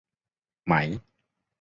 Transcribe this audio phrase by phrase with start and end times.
[0.67, 0.73] ไหม